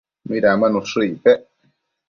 [0.31, 1.47] midanbuen ushë icpec?